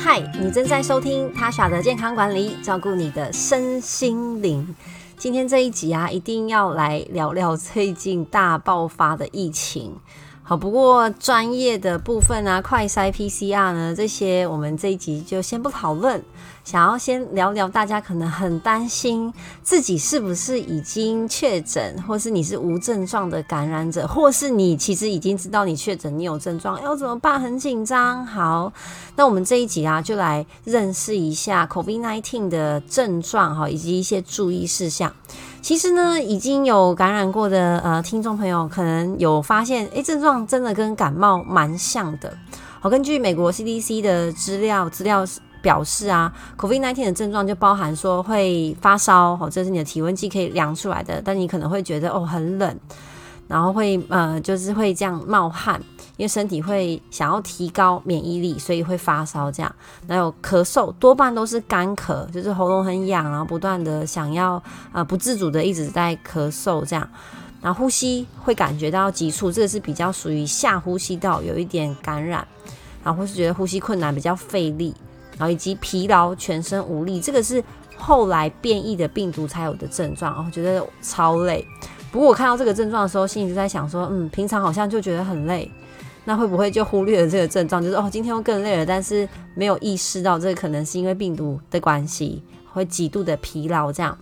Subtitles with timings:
[0.00, 4.76] 嗨，你正在收听他傻的健康管理，照顾你的身心灵。
[5.16, 9.96] 今天这一集啊，一定要来聊聊最近大爆发的疫情。
[10.48, 16.24] 好，不过专业的部分啊，快筛 PCR 呢，这些我们这一集就先不讨论。
[16.64, 19.30] 想要先聊聊，大家可能很担心
[19.62, 27.38] 自己是不是已经确诊，或是你是无症状的感染者，或是你其实已经知道你确诊，你有症状，要怎么办？
[27.38, 28.24] 很紧张。
[28.24, 28.72] 好，
[29.16, 35.12] 那我们这一集啊，就来认识一下 COVID-19 的症状哈，以及一些注意事项。
[35.60, 42.32] 其实呢，已经有感染过的呃听众朋友，可能有发现，诶，症状真的跟感冒蛮像的。
[42.80, 45.24] 好，根据美国 CDC 的资料，资料。
[45.60, 51.20] 表示啊，COVID-19 的症状就包含说会发烧，哦，这是你的体温计可以量出来的。
[51.22, 52.78] 但你可能会觉得哦很冷，
[53.48, 55.80] 然后会呃就是会这样冒汗，
[56.16, 59.74] 因为身体会想要提高免疫力，所以会发烧这样。
[60.06, 67.08] 还有咳嗽，多半都是干咳，就是喉咙很痒，然后不断的想要呃不自主的一直在咳嗽这样。
[67.60, 72.46] 然后呼吸会感觉到急促，这个是比较属于下呼吸道有一点感染，
[73.02, 74.94] 然后或是觉得呼吸困难，比较费力。
[75.36, 77.62] 然后以及疲劳、全身无力，这个是
[77.96, 80.34] 后来变异的病毒才有的症状。
[80.34, 81.66] 然后觉得超累。
[82.10, 85.70] 不过我看到这个症状的时候，心里就在想说，嗯，平常好像就觉得很累，
[86.24, 87.82] 那会不会就忽略了这个症状？
[87.82, 92.42] 就是哦，今天又更累了，但是没有意识到这个可能是因为病毒的关系，
[92.72, 94.16] 会极度的疲劳，这样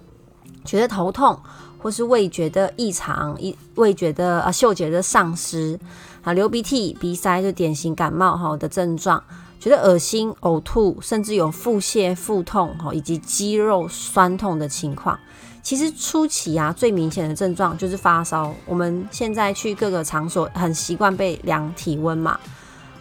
[0.64, 1.38] 觉得头痛，
[1.78, 5.78] 或是味觉的异常，一味觉的啊嗅觉的丧失，
[6.22, 9.22] 啊流鼻涕、鼻塞，就典型感冒哈的症状。
[9.58, 15.18] 觉得恶心、呕吐，甚至有腹泻、腹痛，以及肌肉酸痛的情况。
[15.66, 18.54] 其实初期啊，最明显的症状就是发烧。
[18.66, 22.38] 我们现在去各个场所，很习惯被量体温嘛，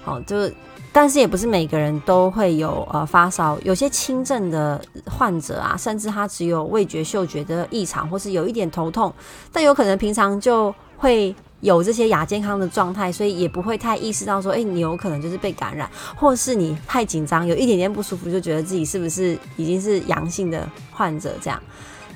[0.04, 0.50] 好，就，
[0.92, 3.56] 但是也不是每个人都会有呃发烧。
[3.64, 9.14] 有些轻症的患者啊，甚至他只有味觉、嗅觉的异常，或是有一点头痛，
[9.52, 11.36] 但有可能平常就会。
[11.62, 21.60] 有这些亚健康的状态，所以也不会太意识到说，哎，你有可能就是被感染，或是你太紧张，有一点点不舒服，就觉得自己是不是已经是阳性的患者这样。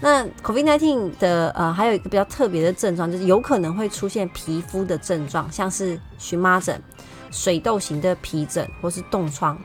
[0.02, 6.82] 那 COVID-19 的呃，还有一个比较特别的症状，就是有可能会出现皮肤的症状，像是荨麻疹、
[7.32, 9.58] 水痘型的皮疹或是冻疮，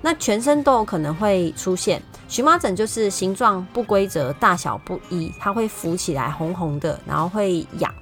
[0.00, 2.00] 那全身都有可能会出现。
[2.28, 7.92] 荨麻疹就是形状不规则、大小不一，它会浮起来红红的，然后会痒。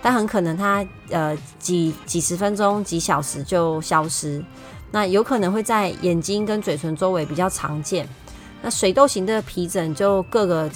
[0.00, 4.44] 但很可能它呃几几十分钟、几小时就消失，
[4.92, 8.08] 那有可能会在眼睛跟嘴唇周围比较常见。
[8.62, 10.70] 那水痘型的皮疹就各个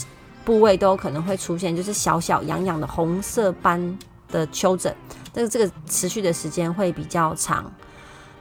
[0.46, 3.98] 部位都可能会出现，就是小小痒痒的红色斑
[4.30, 4.94] 的丘疹，
[5.32, 7.70] 但是这个持续的时间会比较长。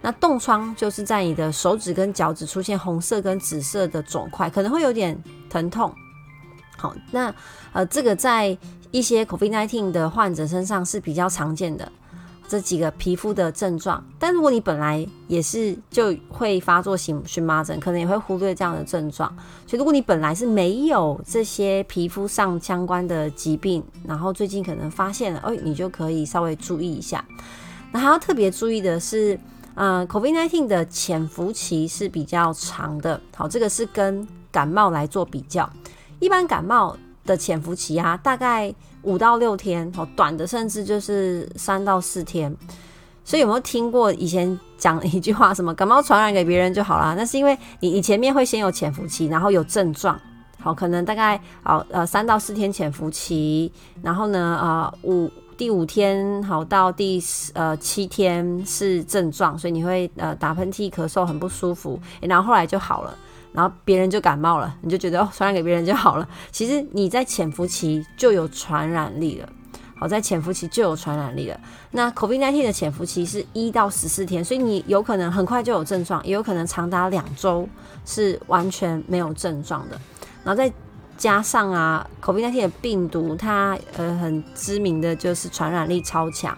[0.01, 5.93] 那冻疮就是在你的手指跟脚趾出现红色跟紫色的肿块，可能会有点疼痛。
[6.77, 7.33] 好，那
[7.73, 8.57] 呃这个在。
[8.91, 11.91] 一些 COVID-19 的患者身上是比较常见的
[12.47, 19.29] 这几个皮肤的症状，但如果你本来也是就会发作型荨麻疹，可能也会忽略这样的症状。
[19.65, 27.25] 所以如果你本来是没有这些皮肤上相关的疾病，然后最近可能发现了，哎，你就可以稍微注意一下。
[27.91, 29.39] 那还要特别注意的是，
[29.73, 33.19] 呃，COVID-19 的潜伏期是比较长的。
[33.35, 35.69] 好，这个是跟感冒来做比较，
[36.19, 36.95] 一般感冒。
[37.25, 38.71] 的潜伏期啊，大概
[39.05, 42.53] 五到六天，哦，短的甚至就是三到四天。
[43.23, 47.15] 所以有没有听过以前讲一句话，什么感冒传染给别人就好啦？
[47.17, 50.19] 那是因为你你前面会先有潜伏期，然后有症状，
[50.59, 53.71] 好，可能大概好呃三到四天潜伏期，
[54.03, 57.21] 然后呢呃五第五天好到第
[57.53, 63.17] 呃七天是症状，所以你会呃打喷嚏、咳嗽很不舒服，然后后来就好了。
[63.53, 66.27] 然后别人就感冒了，你就觉得哦，传染给别人就好了。
[66.51, 69.49] 其实你在潜伏期就有传染力了，
[69.97, 71.57] 好，在潜伏期就有传染力了。
[71.91, 77.65] 那 COVID-19 的潜伏期是一到十四天，所以你有可能很快就有症状，也有可能长达两周
[78.03, 79.97] 是完全没有症状的。
[80.43, 80.69] 然后在
[81.17, 86.57] 加上啊，COVID-19 的病毒它呃很知名的就是传染力超强，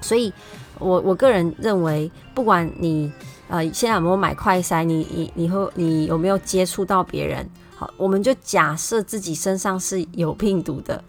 [0.00, 0.32] 所以
[0.78, 3.12] 我我个人认为，不管你。
[3.48, 4.82] 呃，现在有没有买快筛？
[4.82, 7.48] 你你你会你有没有接触到别人？
[7.76, 11.00] 好，我们就假设自己身上是有病毒的。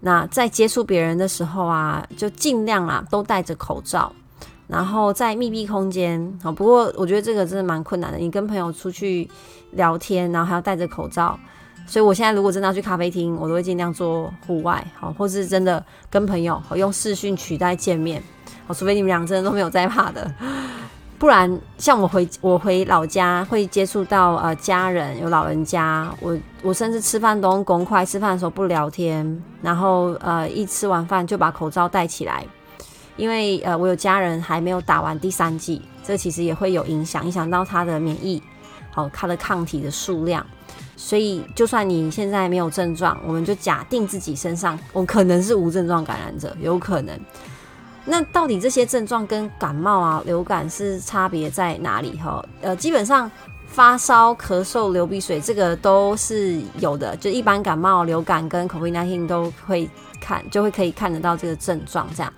[0.00, 4.12] 那在接触别人的时候啊，就尽量啊都戴着口罩，
[4.66, 6.36] 然后在密闭空间。
[6.42, 8.18] 好，不过我觉得这个真的蛮困难的。
[8.18, 9.30] 你跟朋友出去
[9.70, 11.38] 聊天，然后还要戴着口罩，
[11.90, 18.22] 所以我现在如果真的要去咖啡厅，我都会尽量做户外，好，或是真的跟朋友好用视讯取代见面，
[18.64, 20.32] 好，除非你们俩真的都没有在怕的。
[21.18, 32.46] 不然像我回我回老家会接触到呃家人有老人家，我我甚至吃饭都用公筷，吃饭的时候不聊天，然后呃一吃完饭就把口罩戴起来，
[33.16, 38.40] 因为呃我有家人还没有打完第三剂，这其实也会有影响，影响到他的免疫，
[38.92, 40.46] 好他的抗体的数量。
[41.02, 47.18] 所以，就算你现在没有症状，我们就假定自己身上我可能是无症状感染者，有可能。
[48.04, 52.18] 那到底这些症状跟感冒啊、流感是差别在哪里？
[52.18, 53.30] 哈，呃，基本上
[53.66, 59.88] 发烧、咳嗽、流鼻水这个都是有的，就一般感冒、流感跟 COVID-19 都会
[60.20, 62.30] 看，就会可以看得到这个症状这样。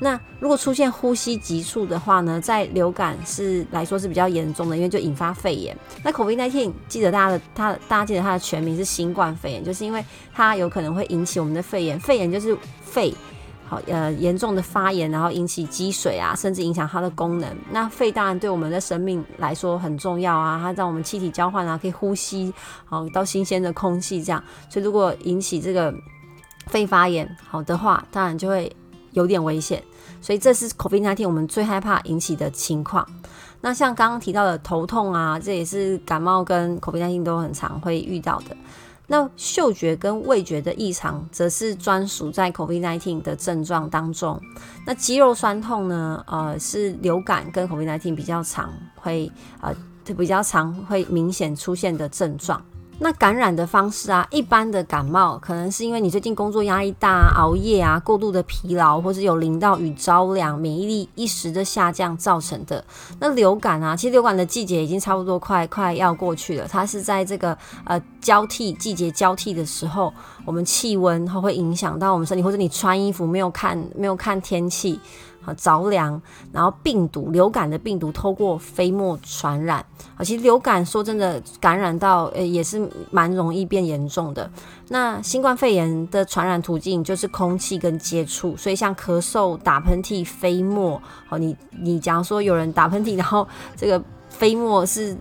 [0.00, 5.76] 那如果出现呼吸急促的话呢，在流感是来说是比较严重的，因为就引发肺炎。
[6.04, 11.98] 那 COVID-19 记得大家的，它大家记得它的全名是新冠肺炎，就是因为它有可能会引起我们的肺炎。
[11.98, 13.12] 肺炎就是肺
[13.66, 17.56] 好呃严重的发炎，然后引起积水啊，甚至影响它的功能。
[17.72, 22.54] 那肺当然对我们的生命来说很重要啊，它让我们气体交换啊，可以呼吸
[22.84, 24.40] 好到新鲜的空气这样。
[24.70, 25.92] 所以如果引起这个
[26.68, 28.70] 肺发炎好的话，当然就会。
[29.18, 29.82] 有点危险，
[30.22, 33.04] 所以这是 COVID-19 我们最害怕引起的情况。
[33.60, 38.56] 那像刚刚提到的头痛啊，这也是感冒跟 COVID-19 都很常会遇到的。
[39.10, 44.40] 那嗅觉跟味觉的异常，则是专属在 COVID-19 的症状当中。
[44.86, 46.22] 那肌肉酸痛呢？
[46.28, 49.74] 呃，是流感跟 COVID-19 比较常会呃
[50.16, 52.62] 比较常会明显出现的症状。
[53.00, 62.84] 那感染的方式啊，一般的感冒可能是因为你最近工作压力大、熬夜啊、过度的疲劳，或是有淋到雨着凉，免疫力一时的下降造成的。
[63.20, 70.12] 那流感啊，其实流感的季节已经差不多快快要过去了，它是在这个呃交替季节交替的时候，
[70.44, 74.98] 我们气温它会影响到我们身体，或者你穿衣服没有看没有看天气。
[75.54, 76.20] 着凉，
[76.52, 79.84] 然后病毒流感的病毒透过飞沫传染
[80.16, 84.50] 啊，其实流感说真的感染到呃也是蛮容易变严重的。
[84.88, 93.46] 那新冠肺炎的传染途径就是空气跟接触，所以像咳嗽、打喷嚏、飞沫，好，你你假如说有人打喷嚏，然后
[93.76, 95.16] 这个飞沫是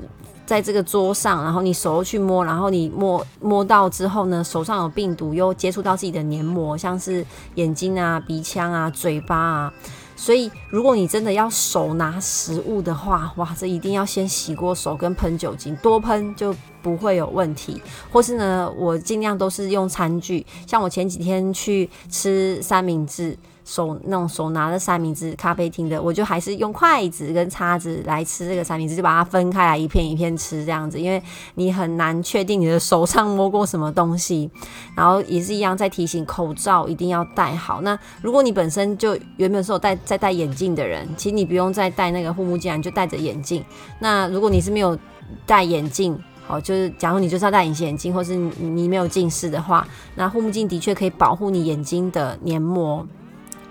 [0.45, 7.25] 在这个桌上，然后你手去摸，然后你摸摸到之后呢，手上有病毒又接触到自己的黏膜，像是
[7.56, 9.73] 眼睛啊、鼻腔啊、嘴巴啊。
[10.17, 17.81] 所以，如果你真的要手拿食物的话，哇，这一定要先洗过手跟喷酒精，多喷就不会有问题。
[18.11, 23.37] 或是呢，我尽量都是用餐具，像我前几天去吃三明治。
[23.67, 31.21] 手那种手拿的三明治，咖啡厅的，我就还是用筷子跟叉子来吃这个三明治，就把它分开来一片一片吃这样子，因为
[31.55, 34.49] 你很难确定你的手上摸过什么东西。
[34.95, 37.81] 然后也是一样，在提醒口罩一定要戴好。
[37.81, 43.61] 那如果你本身就原本是有戴在戴眼镜的人，其实你不用再戴那个护目镜，你就戴着眼镜。
[43.99, 44.97] 那如果你是没有
[45.45, 46.17] 戴眼镜，
[46.47, 49.85] 好，就是假如你就是要戴隐形眼镜，或是你没有近视的话，
[50.15, 53.05] 那护目镜的确可以保护你眼睛的黏膜。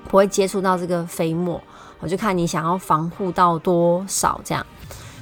[0.07, 1.61] 不会接触到这个飞沫，
[2.01, 4.65] 我就看你想要防护到多少这样。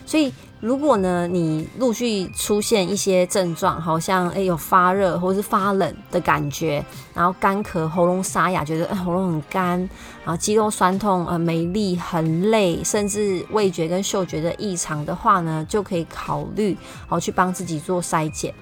[0.07, 6.85] 所以，如果呢你陆续出现一些症状，好像诶有发热或者是发冷的感觉，
[7.15, 9.79] 然后干咳、喉咙沙哑，觉得喉咙很干，
[10.23, 16.77] 然后肌肉酸痛、呃没力、很累，甚至味觉跟嗅觉的异常的话呢，就可以考虑
[17.09, 18.53] 好去帮自己做筛检。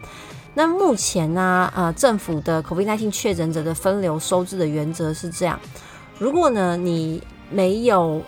[0.54, 5.58] 那目前呢，呃政府的 COVID-19 确诊者的分流收治的原则是这样。
[6.19, 8.23] 如果呢，你没有，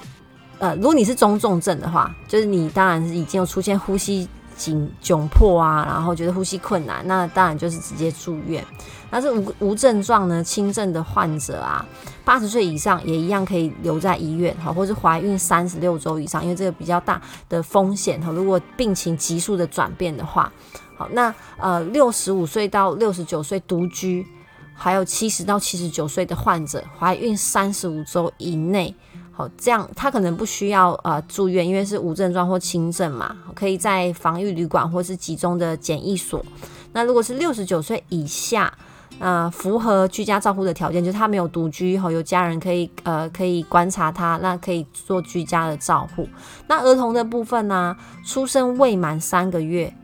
[0.58, 8.64] 呃，如果你是中重症的话，就是你当然是已经有出现呼吸紧窘迫啊，然后觉得呼吸困难，那当然就是直接住院。
[9.10, 11.86] 那是无无症状呢，轻症的患者啊，
[12.24, 18.32] 八十岁以上也一样可以留在医院，哈，或是怀孕三十六周以上，因为这个比较大的风险哈。
[18.32, 20.52] 如果病情急速的转变的话，
[20.96, 24.26] 好，那呃，六十五岁到六十九岁独居。
[24.74, 28.94] 还有七十到七十九岁的患者，怀孕三十五周以内，
[29.32, 36.44] 好，这样他可能不需要呃住院，因为是无症状或轻症嘛，可以在防御旅馆或是集中的检疫所。
[36.92, 38.72] 那如果是六十九岁以下，
[39.20, 46.28] 呃，符合居家照护的条件，就是他没有独居，后有家人可以呃可以观察他，那可以做居家的照护。
[46.66, 49.94] 那儿童的部分呢，出生未满三个月。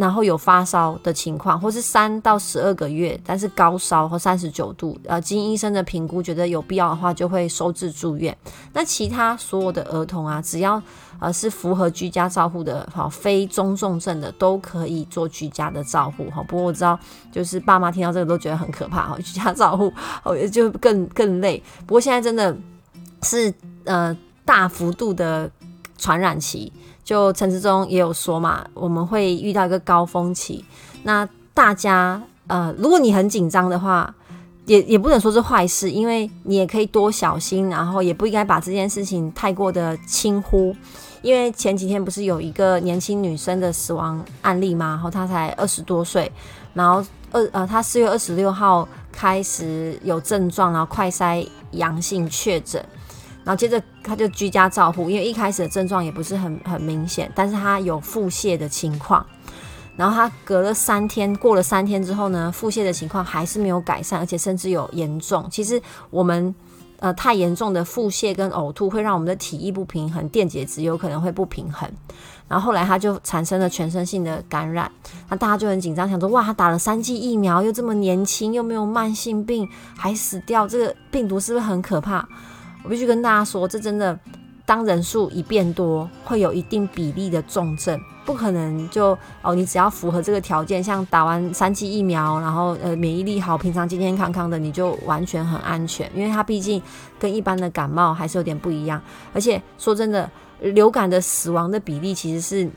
[0.00, 8.34] 然后有发烧的情况，或是三到十二个月，但是高烧或三十九度，呃，经医生的评估觉得有必要的话，就会收治住院。
[8.72, 10.82] 那其他所有的儿童啊，只要
[11.18, 16.30] 呃是符合居家照护的，好，非中重症的都可以做居家的照护。
[16.30, 16.98] 哈，不过我知道，
[17.30, 19.06] 就是爸妈听到这个都觉得很可怕。
[19.06, 19.92] 哈， 居家照护
[20.24, 21.62] 哦，就更更累。
[21.80, 22.56] 不过现在真的
[23.22, 23.52] 是
[23.84, 24.16] 呃
[24.46, 25.50] 大幅度的。
[26.00, 26.72] 传染期。
[27.04, 30.64] 就陈志忠也有说嘛，我们会遇到一个高峰期。
[31.02, 34.12] 那大家呃，如果你很紧张的话，
[34.66, 40.74] 也也不能说是坏事，因为你也可以多小心，然后也不应该把这件事情太过的轻忽。
[41.22, 44.90] 因为前几天不是有一个年轻女生的死亡案例吗？
[44.90, 46.30] 然后她才二十多岁，
[46.74, 52.84] 然后二呃，她四月二十六号开始有症状，然后快筛阳性确诊。
[53.44, 59.24] 然后接着他就居家照护，因为一开始的症状也不是很很明显，但是他有腹泻的情况。
[59.96, 65.46] 然后他隔了三天，过了三天之后呢，腹泻的情况还是没有改善，而且甚至有严重。
[65.50, 66.54] 其实我们
[67.00, 71.90] 呃太严重的腹泻跟呕吐会让我们的体液不平衡，电解质有可能会不平衡。
[72.48, 74.90] 然后后来他就产生了全身性的感染，
[75.28, 82.26] 那大家就很紧张，想说哇，他打了三剂疫苗，又这么年轻，又没有慢性病，还死掉，这个病毒是不是很可怕？
[82.82, 84.18] 我必须跟大家说，这真的，
[84.64, 96.82] 当人数一变多，会有一定比例的重症，不可能就哦，你只要符合这个条件，像打完三剂疫苗，然后呃免疫力好，平常健健康康的，你就完全很安全，因为它毕竟
[97.18, 99.00] 跟一般的感冒还是有点不一样，
[99.32, 102.70] 而且说真的，流感的死亡的比例其实是。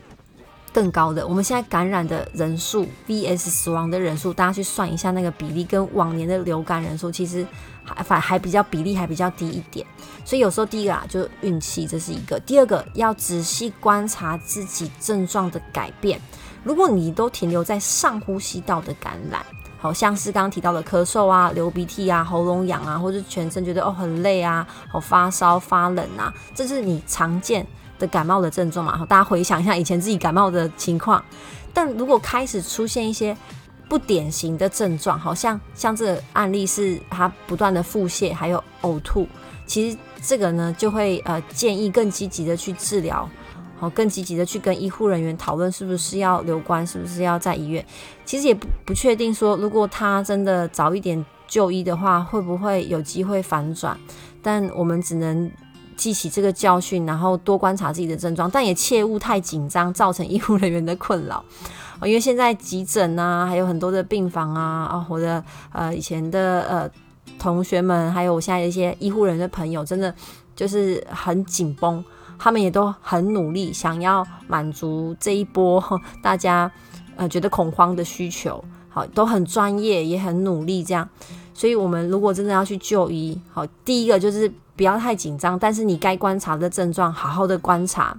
[0.74, 7.46] 更高的，我们现在感染的人数 vs 死亡的人数，大家去算一下那个比例，跟往年的流感人数其实
[7.84, 9.86] 还反还比较比例还比较低一点。
[10.26, 16.20] 所以有时候第一个啊，就是运气，这是一个；第二个要仔细观察自己症状的改变。
[16.64, 19.46] 如果你都停留在上呼吸道的感染，
[19.80, 27.66] 好像是刚刚提到的咳嗽啊、流鼻涕啊、喉咙痒啊，或者全身觉得哦很累啊、好发烧发冷啊，这是你常见。
[28.00, 31.24] 的感冒的症状嘛，好大家回想一下以前自己感冒的情况。
[31.74, 33.38] 但如果开始出现一些
[33.88, 39.28] 不典型的症状，好像像这个案例是他不断的腹泻，还有呕吐，
[39.66, 43.30] 其实这个呢就会呃建议更积极的去治疗，
[43.78, 47.86] 好更积极的去跟医护人员讨论是不是要留观，是不是要在医院。
[48.26, 53.98] 其实也不不确定说，如果他真的早一点就医的话，会不会有机会反转？
[54.42, 55.52] 但我们只能。
[55.96, 61.46] 记起这个教训，然后多观察自己的症状，但也切勿太紧张，造成医护人员的困扰。
[62.06, 66.90] 因为现在急诊啊，还有很多的病房啊，啊，我的呃以前的呃
[67.40, 70.14] 同学们，还有我现在一些医护人的朋友，真的
[70.56, 72.04] 就是很紧绷，
[72.38, 75.84] 他们也都很努力，想要满足这一波
[76.22, 76.72] 大家
[77.16, 81.08] 呃觉得恐慌的需求，好，都很专业，也很努力这样。
[81.54, 84.52] 所以，我们如果真的要去就医，好，第一个就是。
[84.76, 88.18] 不要太紧张，但是你该观察的症状，好好的观察。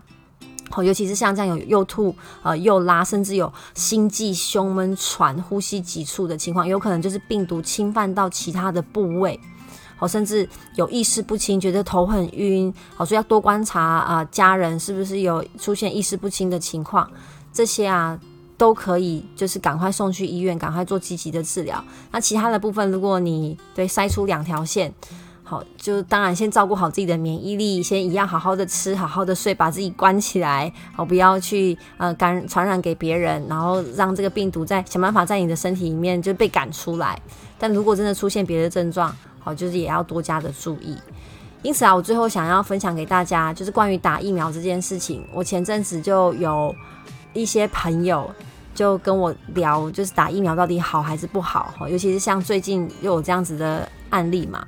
[0.83, 9.39] 尤其是像这样有又吐、呃又拉，甚至有心悸、胸闷、喘、呼吸急促的情况，有可能就是病毒侵犯到其他的部位。
[9.97, 12.73] 好，甚至有意识不清，觉得头很晕。
[12.97, 17.09] 好，所以要多观察啊，家人是不是有出现意识不清的情况？
[17.53, 18.19] 这些啊
[18.57, 21.85] 都可以，就是赶快送去医院，赶快做积极的治疗。
[22.11, 24.93] 那其他的部分，如果你对筛出两条线。
[25.55, 37.17] 好，就当然先照顾好自己的免疫力，先一样好好的吃，好好的睡，把自己关起来，好不要去呃感传染给别人，然后让这个病毒在想办法在你的身体里面就被赶出来。
[37.57, 40.97] 但如果真的出现别的症状，好，就是也要多加的注意。
[41.63, 45.25] 因此啊，我最后想要分享给大家，就是关于打疫苗这件事情。
[45.33, 46.75] 我前阵子就有
[47.33, 48.29] 一些朋友
[48.75, 51.73] 就跟我聊，就是打疫苗到底好还是不好？
[51.79, 54.67] 哈，尤其是像最近又有这样子的案例嘛。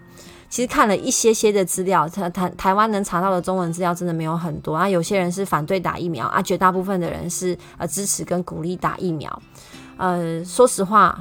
[0.56, 4.88] 其实看了一些些的资料，台台台湾能查到的中文资料真的没有很多啊。
[4.88, 9.42] 有些人是反对打疫苗啊，绝大部分的人是呃支持跟鼓励打疫苗。
[9.98, 11.14] 呃，说实话，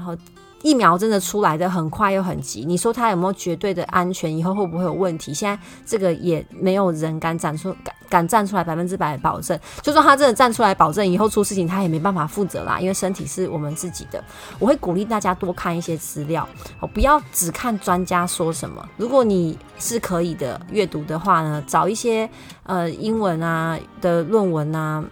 [0.66, 2.66] 疫苗真的出来的很快又很急。
[2.66, 4.36] 你说它有没有绝对的安全？
[4.36, 5.32] 以后会不会有问题？
[5.32, 7.94] 现在这个也没有人敢展出敢。
[8.08, 14.24] 敢站出来百分之百保证，就算他真的站出来保证，以后出事情他也没办法负责啦，因为身体是我们自己的。
[14.60, 16.48] 我会鼓励大家多看一些资料，
[16.80, 18.88] 哦，不要只看专家说什么。
[18.96, 22.30] 如果你是可以的阅读的话呢，找一些
[22.64, 25.04] 呃英文啊的论文啊、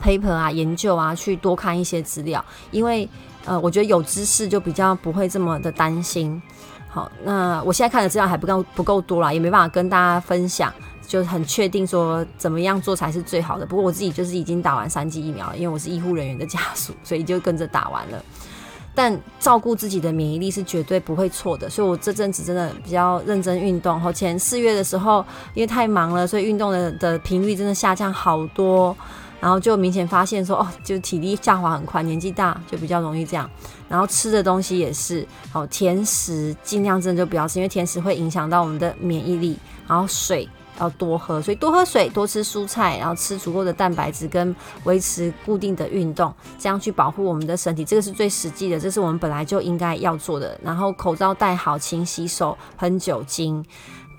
[0.00, 3.06] paper 啊、研究啊，去多看一些资料，因为
[3.50, 6.40] 呃，我觉得有知识就比较不会这么的担心。
[6.88, 10.72] 好，那我现在看的资料还不够不够多啦，也没办法跟大家分享。
[11.04, 13.66] 就很确定说怎么样做才是最好的。
[13.66, 18.24] 不过我自己就是已经打完三剂疫苗了，因为我是医护人员的家属，所以就跟着打完了。
[18.94, 24.00] 但照顾自己的免疫力是绝对不会错的，所以我这阵子真的比较认真运动。
[24.00, 28.96] 后前四月的时候，因为太忙了，所以运动的的频率真的下降好多。
[29.40, 33.50] 然后就明显发现说，哦，就体力下滑很快，年纪大就比较容易这样。
[33.88, 39.58] 然后吃的东西也是，哦，甜食尽量真的就不要吃，因为甜食会影响到我们的免疫力。
[39.88, 40.48] 然后水。
[40.78, 50.58] 要多喝，所以多喝水，多吃蔬菜，然后吃足够的蛋白质，跟维持固定的运动，这样去保护我们的身体，这个是最实际的，这是我们本来就应该要做的。
[50.64, 53.62] 然后口罩戴好，勤洗手，喷酒精。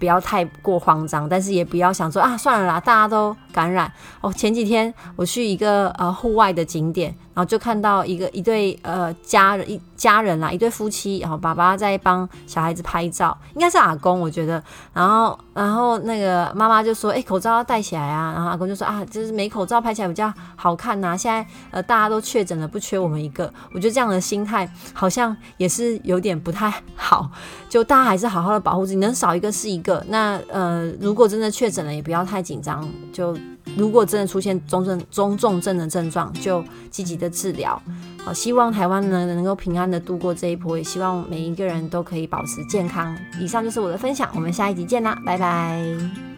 [0.01, 4.33] 不要太过慌张，但是也不要想说啊，算了啦，大家都感染哦。
[4.33, 7.15] 前几天我去一个呃户外的景点。
[7.33, 14.61] 然后就看到一个一对呃家人一家人啦，一对夫妻，然后爸爸在帮小孩子拍照，应该是阿公，我觉得。
[14.93, 21.15] 然后然后那个妈妈就说：“哎，口罩要戴起来啊。”然后阿公就说：“啊，就是没口罩拍起来比较好看呐。
[21.15, 23.51] 现在呃大家都确诊了，不缺我们一个。
[23.73, 27.29] 我觉得这样的心态好像也是有点不太好。
[27.69, 30.03] 就大家还是好好的保护自己，能少一个是一个。
[30.09, 32.87] 那呃如果真的确诊了，也不要太紧张。
[33.13, 33.37] 就
[33.77, 37.81] 如果真的出现中症中重症的症状，就积极的治疗。
[38.23, 43.17] 好，希望台湾呢能够平安的度过这一波，也希望每一个人都可以保持健康。
[43.39, 46.30] 以上就是我的分享，我们下一集见啦，拜拜。